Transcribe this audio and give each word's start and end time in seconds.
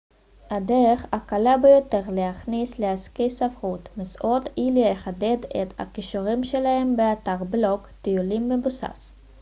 הדרך 0.49 1.05
הקלה 1.11 1.57
ביותר 1.57 2.01
להיכנס 2.11 2.79
לעסקי 2.79 3.29
ספרות 3.29 3.89
מסעות 3.97 4.43
היא 4.55 4.71
לחדד 4.85 5.37
את 5.61 5.79
הכישורים 5.79 6.43
שלכם 6.43 6.95
באתר 6.97 7.43
בלוג 7.49 7.87
טיולים 8.01 8.49
מבוסס 8.49 9.15